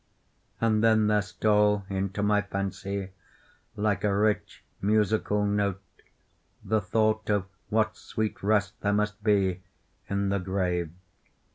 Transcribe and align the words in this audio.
And 0.59 0.83
then 0.83 1.05
there 1.05 1.21
stole 1.21 1.85
into 1.87 2.23
my 2.23 2.41
fancy, 2.41 3.11
like 3.75 4.03
a 4.03 4.11
rich 4.17 4.63
musical 4.81 5.45
note, 5.45 5.83
the 6.65 6.81
thought 6.81 7.29
of 7.29 7.45
what 7.69 7.95
sweet 7.95 8.41
rest 8.41 8.73
there 8.81 8.93
must 8.93 9.23
be 9.23 9.61
in 10.09 10.29
the 10.29 10.39
grave. 10.39 10.91